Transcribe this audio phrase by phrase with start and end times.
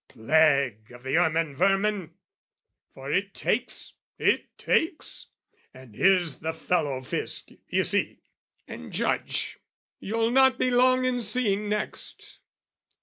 [0.07, 2.15] Plague of the ermine vermin!
[2.91, 5.27] For it takes, It takes,
[5.75, 8.17] and here's the fellow Fisc, you see,
[8.67, 9.59] And Judge,
[9.99, 12.39] you'll not be long in seeing next!